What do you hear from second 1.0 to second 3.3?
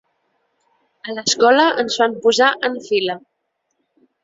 A l'escola ens fan posar en fila.